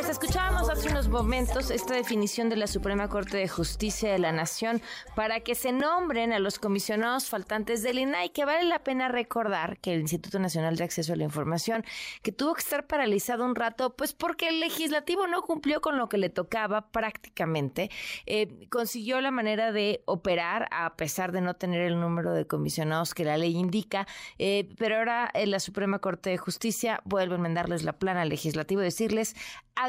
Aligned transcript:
Pues 0.00 0.12
escuchábamos 0.12 0.70
hace 0.70 0.88
unos 0.88 1.08
momentos 1.08 1.70
esta 1.70 1.92
definición 1.92 2.48
de 2.48 2.56
la 2.56 2.66
Suprema 2.66 3.08
Corte 3.08 3.36
de 3.36 3.48
Justicia 3.48 4.10
de 4.10 4.18
la 4.18 4.32
Nación 4.32 4.80
para 5.14 5.40
que 5.40 5.54
se 5.54 5.72
nombren 5.72 6.32
a 6.32 6.38
los 6.38 6.58
comisionados 6.58 7.28
faltantes 7.28 7.82
del 7.82 7.98
INAI, 7.98 8.30
que 8.30 8.46
vale 8.46 8.64
la 8.64 8.82
pena 8.82 9.08
recordar 9.08 9.76
que 9.76 9.92
el 9.92 10.00
Instituto 10.00 10.38
Nacional 10.38 10.76
de 10.76 10.84
Acceso 10.84 11.12
a 11.12 11.16
la 11.16 11.24
Información, 11.24 11.84
que 12.22 12.32
tuvo 12.32 12.54
que 12.54 12.62
estar 12.62 12.86
paralizado 12.86 13.44
un 13.44 13.54
rato, 13.54 13.94
pues 13.94 14.14
porque 14.14 14.48
el 14.48 14.60
legislativo 14.60 15.26
no 15.26 15.42
cumplió 15.42 15.82
con 15.82 15.98
lo 15.98 16.08
que 16.08 16.16
le 16.16 16.30
tocaba 16.30 16.90
prácticamente, 16.92 17.90
eh, 18.24 18.68
consiguió 18.70 19.20
la 19.20 19.30
manera 19.30 19.70
de 19.70 20.02
operar 20.06 20.66
a 20.70 20.96
pesar 20.96 21.30
de 21.30 21.42
no 21.42 21.56
tener 21.56 21.82
el 21.82 22.00
número 22.00 22.32
de 22.32 22.46
comisionados 22.46 23.12
que 23.12 23.26
la 23.26 23.36
ley 23.36 23.54
indica, 23.54 24.06
eh, 24.38 24.66
pero 24.78 24.96
ahora 24.96 25.30
en 25.34 25.50
la 25.50 25.60
Suprema 25.60 25.98
Corte 25.98 26.30
de 26.30 26.38
Justicia 26.38 27.02
vuelve 27.04 27.34
a 27.34 27.36
enmendarles 27.36 27.82
la 27.82 27.98
plana 27.98 28.22
al 28.22 28.30
legislativo 28.30 28.80
y 28.80 28.84
decirles 28.84 29.36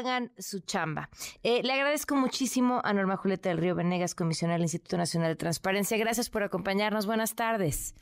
hagan 0.02 0.32
su 0.38 0.60
chamba. 0.60 1.08
Eh, 1.42 1.62
le 1.62 1.72
agradezco 1.72 2.16
muchísimo 2.16 2.80
a 2.84 2.92
Norma 2.92 3.16
Julieta 3.16 3.48
del 3.48 3.58
Río 3.58 3.74
Venegas, 3.74 4.14
comisionada 4.14 4.56
del 4.56 4.64
Instituto 4.64 4.96
Nacional 4.96 5.30
de 5.30 5.36
Transparencia. 5.36 5.96
Gracias 5.96 6.28
por 6.28 6.42
acompañarnos. 6.42 7.06
Buenas 7.06 7.34
tardes. 7.34 7.94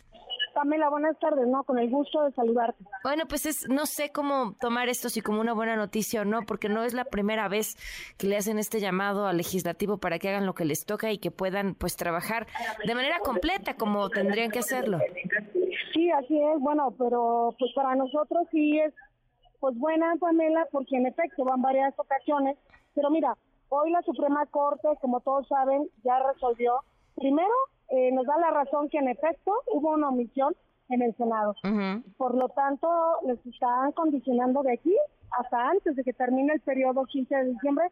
Pamela, 0.53 0.91
buenas 0.91 1.17
tardes, 1.21 1.47
¿no? 1.47 1.63
Con 1.63 1.79
el 1.79 1.89
gusto 1.89 2.25
de 2.25 2.33
saludarte. 2.33 2.85
Bueno, 3.05 3.25
pues 3.29 3.47
es, 3.47 3.69
no 3.69 3.87
sé 3.87 4.11
cómo 4.11 4.57
tomar 4.61 4.89
esto, 4.89 5.09
si 5.09 5.21
como 5.21 5.41
una 5.41 5.53
buena 5.53 5.77
noticia 5.77 6.23
o 6.23 6.25
no, 6.25 6.43
porque 6.43 6.69
no 6.69 6.83
es 6.83 6.93
la 6.93 7.05
primera 7.05 7.49
vez 7.49 7.77
que 8.19 8.27
le 8.27 8.37
hacen 8.37 8.59
este 8.59 8.81
llamado 8.81 9.27
al 9.27 9.37
legislativo 9.37 9.99
para 9.99 10.19
que 10.19 10.29
hagan 10.29 10.47
lo 10.47 10.55
que 10.55 10.65
les 10.65 10.85
toca 10.85 11.13
y 11.13 11.19
que 11.19 11.31
puedan, 11.31 11.75
pues, 11.75 11.97
trabajar 11.97 12.49
de 12.85 12.95
manera 12.95 13.21
completa 13.21 13.77
como 13.77 14.11
tendrían 14.11 14.51
que 14.51 14.59
hacerlo. 14.59 14.99
Sí, 15.95 16.11
así 16.11 16.37
es, 16.37 16.61
bueno, 16.61 16.95
pero 16.99 17.55
pues 17.59 17.73
para 17.75 17.95
nosotros 17.95 18.47
sí 18.51 18.79
es 18.79 18.93
pues 19.61 19.79
buena, 19.79 20.15
Pamela, 20.19 20.67
porque 20.73 20.97
en 20.97 21.07
efecto 21.07 21.45
van 21.45 21.63
varias 21.63 21.97
ocasiones. 21.99 22.57
Pero 22.95 23.11
mira, 23.11 23.37
hoy 23.69 23.91
la 23.91 24.03
Suprema 24.03 24.47
Corte, 24.47 24.89
como 25.01 25.21
todos 25.21 25.47
saben, 25.49 25.89
ya 26.03 26.19
resolvió. 26.33 26.81
Primero, 27.15 27.55
eh, 27.91 28.11
nos 28.13 28.27
da 28.27 28.39
la 28.39 28.51
razón 28.51 28.89
que 28.89 28.99
en 28.99 29.09
efecto 29.09 29.53
hubo 29.73 29.91
una 29.91 30.09
omisión 30.09 30.55
en 30.89 31.03
el 31.03 31.15
Senado. 31.17 31.55
Por 32.17 32.35
lo 32.35 32.49
tanto, 32.49 32.89
les 33.25 33.45
están 33.47 33.93
condicionando 33.93 34.63
de 34.63 34.73
aquí 34.73 34.97
hasta 35.39 35.69
antes 35.69 35.95
de 35.95 36.03
que 36.03 36.13
termine 36.13 36.53
el 36.55 36.61
periodo 36.61 37.05
15 37.05 37.35
de 37.35 37.45
diciembre 37.45 37.85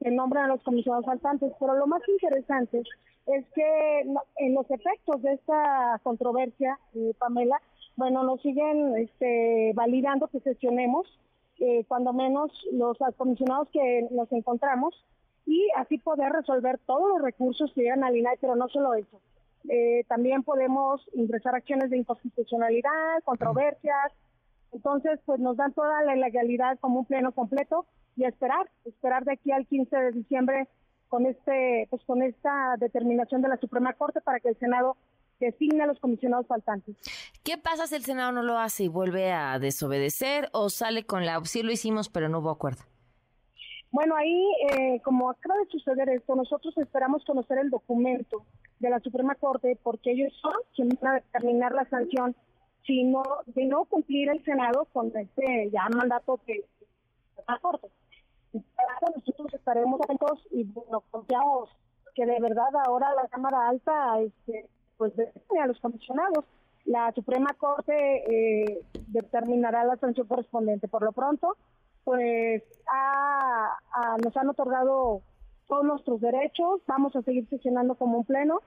que 0.00 0.10
nombran 0.10 0.46
a 0.46 0.54
los 0.54 0.62
comisionados 0.62 1.06
faltantes. 1.06 1.52
Pero 1.60 1.74
lo 1.74 1.86
más 1.86 2.02
interesante 2.08 2.82
es 3.26 3.44
que 3.54 4.00
en 4.36 4.54
los 4.54 4.70
efectos 4.70 5.22
de 5.22 5.34
esta 5.34 6.00
controversia, 6.02 6.78
eh, 6.94 7.12
Pamela, 7.18 7.60
bueno, 7.96 8.22
nos 8.22 8.40
siguen 8.40 8.96
este, 8.96 9.72
validando 9.74 10.28
que 10.28 10.40
sesionemos, 10.40 11.06
eh, 11.58 11.84
cuando 11.86 12.12
menos 12.12 12.50
los 12.72 12.96
comisionados 13.16 13.68
que 13.70 14.08
nos 14.10 14.32
encontramos, 14.32 14.94
y 15.46 15.68
así 15.76 15.98
poder 15.98 16.32
resolver 16.32 16.78
todos 16.86 17.08
los 17.08 17.22
recursos 17.22 17.72
que 17.74 17.82
llegan 17.82 18.04
al 18.04 18.16
INAI, 18.16 18.36
pero 18.40 18.56
no 18.56 18.68
solo 18.68 18.94
eso. 18.94 19.20
Eh, 19.68 20.04
también 20.08 20.42
podemos 20.42 21.02
ingresar 21.12 21.54
acciones 21.54 21.90
de 21.90 21.98
inconstitucionalidad, 21.98 23.22
controversias. 23.24 24.12
Entonces, 24.72 25.20
pues 25.26 25.40
nos 25.40 25.56
dan 25.56 25.72
toda 25.72 26.02
la 26.04 26.14
legalidad 26.14 26.78
como 26.78 27.00
un 27.00 27.04
pleno 27.04 27.32
completo 27.32 27.84
y 28.20 28.24
esperar, 28.26 28.70
esperar 28.84 29.24
de 29.24 29.32
aquí 29.32 29.50
al 29.50 29.66
15 29.66 29.96
de 29.96 30.12
diciembre 30.12 30.68
con 31.08 31.26
este, 31.26 31.86
pues 31.90 32.02
con 32.04 32.22
esta 32.22 32.76
determinación 32.78 33.42
de 33.42 33.48
la 33.48 33.56
Suprema 33.56 33.94
Corte 33.94 34.20
para 34.20 34.40
que 34.40 34.50
el 34.50 34.58
Senado 34.58 34.96
designa 35.40 35.84
a 35.84 35.86
los 35.86 35.98
comisionados 35.98 36.46
faltantes. 36.46 36.96
¿Qué 37.42 37.56
pasa 37.56 37.86
si 37.86 37.94
el 37.94 38.04
Senado 38.04 38.30
no 38.30 38.42
lo 38.42 38.58
hace 38.58 38.84
y 38.84 38.88
vuelve 38.88 39.32
a 39.32 39.58
desobedecer 39.58 40.50
o 40.52 40.68
sale 40.68 41.04
con 41.04 41.24
la 41.24 41.42
sí 41.44 41.62
lo 41.62 41.72
hicimos 41.72 42.10
pero 42.10 42.28
no 42.28 42.40
hubo 42.40 42.50
acuerdo? 42.50 42.82
Bueno, 43.90 44.14
ahí, 44.14 44.46
eh, 44.70 45.00
como 45.02 45.30
acaba 45.30 45.56
de 45.56 45.66
suceder 45.66 46.10
esto, 46.10 46.36
nosotros 46.36 46.76
esperamos 46.78 47.24
conocer 47.24 47.58
el 47.58 47.70
documento 47.70 48.44
de 48.78 48.90
la 48.90 49.00
Suprema 49.00 49.34
Corte 49.34 49.76
porque 49.82 50.12
ellos 50.12 50.32
son 50.40 50.52
quienes 50.76 51.00
van 51.00 51.14
a 51.14 51.20
determinar 51.20 51.72
la 51.72 51.88
sanción 51.88 52.36
si 52.86 53.02
no, 53.04 53.22
de 53.46 53.66
no 53.66 53.84
cumplir 53.86 54.30
el 54.30 54.44
Senado 54.44 54.86
con 54.92 55.10
este 55.16 55.70
ya 55.72 55.88
mandato 55.88 56.38
que 56.46 56.64
la 57.48 57.58
Corte. 57.58 57.88
Nosotros 58.52 59.54
estaremos 59.54 60.00
atentos 60.02 60.46
y 60.50 60.64
bueno, 60.64 61.02
confiamos 61.10 61.70
que 62.14 62.26
de 62.26 62.40
verdad 62.40 62.68
ahora 62.84 63.14
la 63.14 63.28
Cámara 63.28 63.68
Alta 63.68 64.20
este, 64.20 64.68
pues 64.96 65.12
a 65.18 65.66
los 65.66 65.80
comisionados. 65.80 66.44
La 66.84 67.12
Suprema 67.12 67.54
Corte 67.58 67.92
eh, 67.94 68.82
determinará 69.08 69.84
la 69.84 69.96
sanción 69.96 70.26
correspondiente. 70.26 70.88
Por 70.88 71.02
lo 71.02 71.12
pronto, 71.12 71.56
pues 72.04 72.62
nos 74.24 74.36
han 74.36 74.48
otorgado 74.48 75.22
todos 75.68 75.84
nuestros 75.84 76.20
derechos, 76.20 76.80
vamos 76.86 77.14
a 77.14 77.22
seguir 77.22 77.48
sesionando 77.48 77.94
como 77.94 78.18
un 78.18 78.24
pleno, 78.24 78.60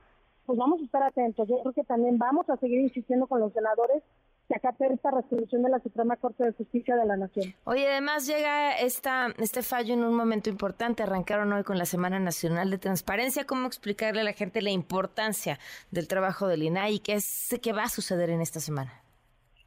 pues 0.46 0.58
vamos 0.58 0.82
a 0.82 0.86
estar 0.86 1.04
atentos. 1.04 1.48
Yo 1.48 1.60
creo 1.62 1.74
que 1.74 1.84
también 1.84 2.18
vamos 2.18 2.50
a 2.50 2.58
seguir 2.58 2.80
insistiendo 2.80 3.28
con 3.28 3.42
los 3.42 3.52
senadores 3.54 4.04
que 4.48 4.56
acate 4.56 4.88
esta 4.94 5.12
resolución 5.12 5.64
de 5.64 5.70
la 5.70 5.80
Suprema 5.80 6.18
Corte 6.18 6.44
de 6.44 6.52
Justicia 6.52 6.96
de 6.96 7.06
la 7.06 7.16
Nación. 7.18 7.54
Oye, 7.64 7.88
además 7.90 8.28
llega 8.28 8.74
esta, 8.74 9.28
este 9.38 9.64
fallo 9.64 9.94
en 9.94 10.04
un 10.04 10.16
momento 10.16 10.50
importante. 10.50 11.04
Arrancaron 11.04 11.52
hoy 11.54 11.64
con 11.64 11.78
la 11.78 11.86
Semana 11.86 12.20
Nacional 12.20 12.70
de 12.70 12.78
Transparencia. 12.78 13.46
¿Cómo 13.46 13.68
explicarle 13.68 14.22
a 14.22 14.24
la 14.24 14.34
gente 14.34 14.62
la 14.62 14.72
importancia 14.72 15.60
del 15.92 16.08
trabajo 16.08 16.48
del 16.48 16.64
INAI 16.64 16.96
y 16.96 17.00
qué, 17.00 17.14
es, 17.14 17.60
qué 17.62 17.74
va 17.74 17.84
a 17.84 17.90
suceder 17.90 18.30
en 18.30 18.42
esta 18.42 18.60
semana? 18.60 18.92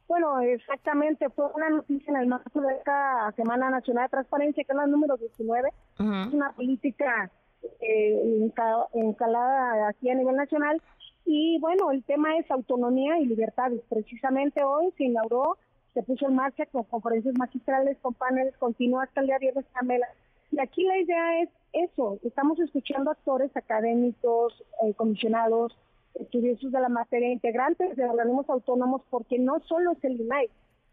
Bueno, 0.07 0.39
exactamente, 0.39 1.29
fue 1.31 1.45
una 1.53 1.69
noticia 1.69 2.11
en 2.11 2.17
el 2.17 2.27
marco 2.27 2.61
de 2.61 2.73
esta 2.75 3.33
Semana 3.35 3.69
Nacional 3.69 4.05
de 4.05 4.09
Transparencia, 4.09 4.63
que 4.63 4.71
es 4.71 4.77
la 4.77 4.87
número 4.87 5.17
19. 5.17 5.69
Es 5.69 6.33
una 6.33 6.53
política 6.53 7.29
eh, 7.81 8.51
encalada 8.93 9.89
aquí 9.89 10.09
a 10.09 10.15
nivel 10.15 10.35
nacional 10.35 10.81
y 11.27 11.59
bueno, 11.59 11.91
el 11.91 12.03
tema 12.05 12.37
es 12.37 12.49
autonomía 12.49 13.19
y 13.19 13.25
libertades. 13.25 13.81
Precisamente 13.89 14.63
hoy 14.63 14.93
se 14.97 15.03
inauguró, 15.03 15.57
se 15.93 16.01
puso 16.01 16.25
en 16.25 16.35
marcha 16.35 16.65
con 16.67 16.85
conferencias 16.85 17.37
magistrales, 17.37 17.97
con 18.01 18.13
paneles 18.13 18.55
continuos 18.57 19.03
hasta 19.03 19.19
el 19.19 19.27
día 19.27 19.37
viernes, 19.37 19.65
Camela. 19.73 20.07
Y 20.51 20.59
aquí 20.61 20.83
la 20.83 20.97
idea 20.97 21.41
es 21.41 21.49
eso, 21.73 22.17
estamos 22.23 22.57
escuchando 22.59 23.11
actores 23.11 23.55
académicos, 23.57 24.63
eh, 24.85 24.93
comisionados, 24.93 25.77
estudiosos 26.13 26.71
de 26.71 26.79
la 26.79 26.87
materia, 26.87 27.29
integrantes 27.29 27.97
de 27.97 28.05
organismos 28.05 28.49
autónomos, 28.49 29.01
porque 29.09 29.37
no 29.37 29.59
solo 29.67 29.91
es 29.91 30.03
el 30.05 30.21
INAI. 30.21 30.49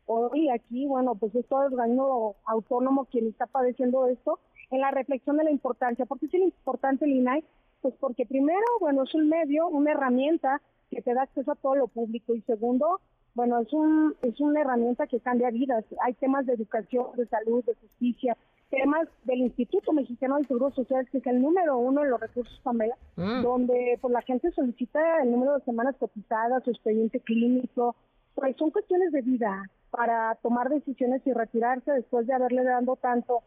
Hoy 0.07 0.51
aquí, 0.51 0.85
bueno, 0.87 1.15
pues 1.15 1.33
es 1.37 1.47
todo 1.47 1.69
el 1.69 1.75
organismo 1.75 2.35
autónomo 2.45 3.05
quien 3.05 3.29
está 3.29 3.47
padeciendo 3.47 4.09
esto, 4.09 4.41
en 4.73 4.81
la 4.81 4.91
reflexión 4.91 5.37
de 5.37 5.45
la 5.45 5.53
importancia, 5.53 6.07
porque 6.07 6.27
es 6.27 6.35
importante 6.35 7.05
el 7.05 7.13
INAI, 7.13 7.45
pues 7.85 7.97
porque 8.01 8.25
primero, 8.25 8.65
bueno, 8.81 9.03
es 9.03 9.15
un 9.15 9.29
medio, 9.29 9.69
una 9.69 9.93
herramienta 9.93 10.63
que 10.91 11.03
te 11.03 11.13
da 11.13 11.25
acceso 11.25 11.53
a 11.53 11.55
todo 11.55 11.75
lo 11.75 11.87
público 11.87 12.35
y 12.35 12.41
segundo, 12.41 13.03
bueno, 13.35 13.61
es 13.61 13.71
un 13.75 14.15
es 14.23 14.41
una 14.41 14.63
herramienta 14.63 15.07
que 15.07 15.21
cambia 15.21 15.51
vidas. 15.51 15.85
Hay 16.01 16.15
temas 16.15 16.47
de 16.47 16.55
educación, 16.55 17.09
de 17.15 17.27
salud, 17.27 17.63
de 17.63 17.75
justicia, 17.75 18.39
temas 18.71 19.07
del 19.25 19.41
Instituto 19.41 19.93
Mexicano 19.93 20.37
del 20.37 20.47
Seguro 20.47 20.71
Social, 20.71 21.07
que 21.13 21.19
es 21.19 21.27
el 21.27 21.43
número 21.43 21.77
uno 21.77 22.03
en 22.05 22.11
los 22.11 22.19
recursos 22.19 22.59
familia, 22.63 22.97
mm. 23.17 23.43
donde 23.43 23.99
pues 24.01 24.11
la 24.15 24.23
gente 24.23 24.51
solicita 24.53 25.23
el 25.23 25.31
número 25.31 25.59
de 25.59 25.65
semanas 25.67 25.95
cotizadas, 25.99 26.65
su 26.65 26.71
expediente 26.71 27.21
clínico, 27.21 27.97
pues 28.35 28.57
son 28.57 28.71
cuestiones 28.71 29.13
de 29.13 29.21
vida 29.21 29.69
para 29.91 30.37
tomar 30.37 30.71
decisiones 30.71 31.21
y 31.27 31.35
retirarse 31.35 31.93
después 31.93 32.27
de 32.27 32.33
haberle 32.33 32.65
dado 32.65 32.97
tanto 32.97 33.43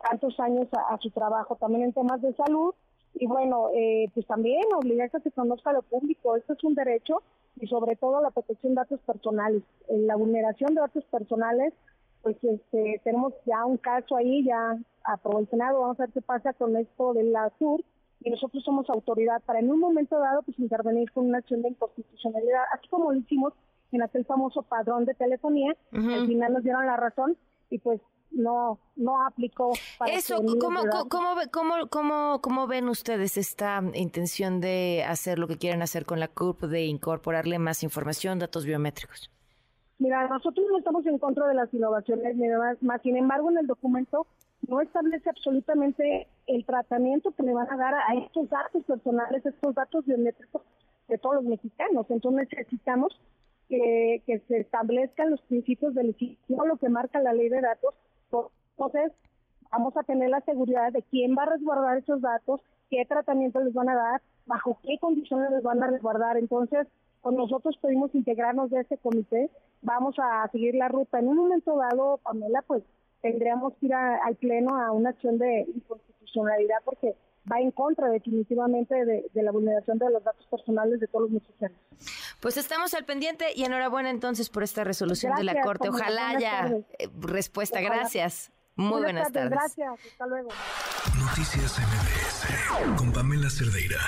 tantos 0.00 0.38
años 0.38 0.68
a 0.72 0.96
su 0.98 1.10
trabajo, 1.10 1.56
también 1.56 1.82
en 1.82 1.92
temas 1.92 2.22
de 2.22 2.32
salud 2.34 2.72
y 3.14 3.26
bueno, 3.26 3.70
eh, 3.74 4.08
pues 4.14 4.26
también 4.26 4.62
obligarse 4.74 5.16
a 5.16 5.20
que 5.20 5.30
se 5.30 5.34
conozca 5.34 5.72
lo 5.72 5.82
público, 5.82 6.36
esto 6.36 6.52
es 6.52 6.64
un 6.64 6.74
derecho 6.74 7.22
y 7.60 7.66
sobre 7.66 7.96
todo 7.96 8.22
la 8.22 8.30
protección 8.30 8.74
de 8.74 8.80
datos 8.80 9.00
personales. 9.00 9.62
En 9.88 10.06
la 10.06 10.16
vulneración 10.16 10.74
de 10.74 10.80
datos 10.80 11.04
personales, 11.04 11.74
pues 12.22 12.36
este, 12.42 13.00
tenemos 13.04 13.34
ya 13.46 13.64
un 13.64 13.76
caso 13.76 14.16
ahí 14.16 14.44
ya 14.44 14.78
aprobado 15.04 15.46
vamos 15.80 15.98
a 15.98 16.04
ver 16.04 16.12
qué 16.12 16.20
pasa 16.20 16.52
con 16.52 16.76
esto 16.76 17.14
de 17.14 17.24
la 17.24 17.50
SUR 17.58 17.82
y 18.22 18.30
nosotros 18.30 18.62
somos 18.62 18.88
autoridad 18.90 19.40
para 19.46 19.60
en 19.60 19.70
un 19.70 19.80
momento 19.80 20.18
dado 20.18 20.42
pues 20.42 20.58
intervenir 20.58 21.10
con 21.12 21.26
una 21.26 21.38
acción 21.38 21.62
de 21.62 21.70
inconstitucionalidad, 21.70 22.62
así 22.72 22.86
como 22.88 23.12
lo 23.12 23.18
hicimos 23.18 23.54
en 23.92 24.02
aquel 24.02 24.24
famoso 24.24 24.62
padrón 24.62 25.04
de 25.04 25.14
telefonía, 25.14 25.74
al 25.92 26.26
final 26.26 26.52
nos 26.52 26.62
dieron 26.62 26.86
la 26.86 26.96
razón 26.96 27.36
y 27.70 27.78
pues 27.78 28.00
no 28.30 28.78
no 28.96 29.26
aplicó. 29.26 29.72
Para 29.98 30.12
Eso, 30.12 30.36
¿cómo, 30.60 30.82
cómo, 31.08 31.34
cómo, 31.50 31.88
cómo, 31.88 32.40
cómo 32.40 32.66
ven 32.66 32.88
ustedes 32.88 33.36
esta 33.36 33.82
intención 33.94 34.60
de 34.60 35.04
hacer 35.06 35.38
lo 35.38 35.48
que 35.48 35.56
quieren 35.56 35.82
hacer 35.82 36.04
con 36.04 36.20
la 36.20 36.28
CURP, 36.28 36.64
de 36.64 36.84
incorporarle 36.84 37.58
más 37.58 37.82
información, 37.82 38.38
datos 38.38 38.64
biométricos? 38.64 39.30
Mira, 39.98 40.26
nosotros 40.28 40.66
no 40.70 40.78
estamos 40.78 41.04
en 41.06 41.18
contra 41.18 41.46
de 41.46 41.54
las 41.54 41.72
innovaciones, 41.74 42.36
ni 42.36 42.48
demás, 42.48 42.82
más 42.82 43.02
sin 43.02 43.16
embargo 43.16 43.50
en 43.50 43.58
el 43.58 43.66
documento 43.66 44.26
no 44.68 44.80
establece 44.80 45.28
absolutamente 45.28 46.28
el 46.46 46.64
tratamiento 46.64 47.32
que 47.32 47.42
le 47.42 47.54
van 47.54 47.70
a 47.70 47.76
dar 47.76 47.94
a 47.94 48.14
estos 48.14 48.48
datos 48.48 48.84
personales, 48.84 49.44
estos 49.44 49.74
datos 49.74 50.04
biométricos 50.06 50.62
de 51.08 51.18
todos 51.18 51.36
los 51.36 51.44
mexicanos. 51.44 52.06
Entonces 52.08 52.48
necesitamos 52.50 53.18
que, 53.68 54.42
se 54.48 54.58
establezcan 54.58 55.30
los 55.30 55.40
principios 55.42 55.94
del 55.94 56.14
lo 56.48 56.76
que 56.76 56.88
marca 56.88 57.20
la 57.20 57.32
ley 57.32 57.48
de 57.48 57.60
datos. 57.60 57.94
Entonces, 58.76 59.12
vamos 59.70 59.96
a 59.96 60.02
tener 60.02 60.30
la 60.30 60.40
seguridad 60.40 60.92
de 60.92 61.02
quién 61.02 61.36
va 61.36 61.44
a 61.44 61.50
resguardar 61.50 61.98
esos 61.98 62.20
datos, 62.20 62.60
qué 62.88 63.04
tratamiento 63.06 63.60
les 63.60 63.74
van 63.74 63.88
a 63.88 63.94
dar, 63.94 64.22
bajo 64.46 64.78
qué 64.82 64.98
condiciones 64.98 65.50
les 65.50 65.62
van 65.62 65.82
a 65.82 65.86
resguardar. 65.88 66.36
Entonces, 66.36 66.86
con 67.20 67.36
nosotros 67.36 67.76
pudimos 67.78 68.14
integrarnos 68.14 68.70
de 68.70 68.80
ese 68.80 68.98
comité, 68.98 69.50
vamos 69.82 70.16
a 70.18 70.48
seguir 70.50 70.74
la 70.74 70.88
ruta. 70.88 71.18
En 71.18 71.28
un 71.28 71.36
momento 71.36 71.76
dado, 71.76 72.18
Pamela, 72.18 72.62
pues 72.62 72.82
tendríamos 73.20 73.74
que 73.74 73.86
ir 73.86 73.94
al 73.94 74.36
Pleno 74.36 74.76
a 74.76 74.92
una 74.92 75.10
acción 75.10 75.38
de 75.38 75.66
inconstitucionalidad 75.74 76.78
porque 76.84 77.14
va 77.50 77.60
en 77.60 77.70
contra 77.70 78.08
definitivamente 78.08 78.94
de, 79.04 79.30
la 79.34 79.52
vulneración 79.52 79.98
de 79.98 80.10
los 80.10 80.22
datos 80.22 80.46
personales 80.46 81.00
de 81.00 81.06
todos 81.06 81.30
los 81.30 81.30
mexicanos. 81.30 81.76
Pues 82.40 82.56
estamos 82.56 82.94
al 82.94 83.04
pendiente 83.04 83.46
y 83.54 83.64
enhorabuena 83.64 84.10
entonces 84.10 84.48
por 84.48 84.62
esta 84.62 84.84
resolución 84.84 85.34
de 85.36 85.44
la 85.44 85.60
Corte. 85.62 85.88
Ojalá 85.88 86.30
haya 86.30 86.68
eh, 86.98 87.08
respuesta. 87.20 87.80
Gracias. 87.80 88.52
Muy 88.76 89.02
buenas, 89.02 89.30
tardes. 89.32 89.50
Gracias. 89.50 90.00
Hasta 90.12 90.26
luego. 90.26 90.48
Noticias 91.18 91.78
MBS 91.78 92.98
con 92.98 93.12
Pamela 93.12 93.50
Cerdeira. 93.50 93.98